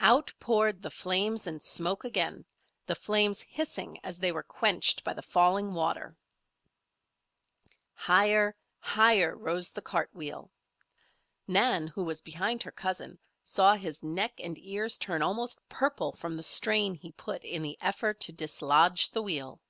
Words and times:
Out 0.00 0.30
poured 0.38 0.82
the 0.82 0.90
flames 0.90 1.46
and 1.46 1.62
smoke 1.62 2.04
again, 2.04 2.44
the 2.84 2.94
flames 2.94 3.40
hissing 3.40 3.98
as 4.04 4.18
they 4.18 4.30
were 4.30 4.42
quenched 4.42 5.02
by 5.02 5.14
the 5.14 5.22
falling 5.22 5.72
water. 5.72 6.18
Higher, 7.94 8.54
higher 8.78 9.34
rose 9.34 9.70
the 9.72 9.80
cart 9.80 10.10
wheel. 10.12 10.50
Nan, 11.48 11.86
who 11.86 12.04
was 12.04 12.20
behind 12.20 12.62
her 12.62 12.72
cousin, 12.72 13.18
saw 13.42 13.74
his 13.74 14.02
neck 14.02 14.32
and 14.38 14.58
ears 14.58 14.98
turn 14.98 15.22
almost 15.22 15.66
purple 15.70 16.12
from 16.12 16.34
the 16.36 16.42
strain 16.42 16.92
he 16.94 17.12
put 17.12 17.42
in 17.42 17.62
the 17.62 17.78
effort 17.80 18.20
to 18.20 18.32
dislodge 18.32 19.08
the 19.12 19.22
wheel. 19.22 19.62